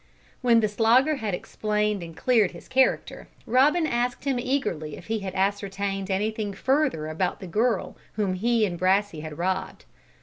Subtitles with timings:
[0.41, 5.19] When the Slogger had explained and cleared his character, Robin asked him eagerly if he
[5.19, 9.85] had ascertained anything further about the girl whom he and Brassey had robbed.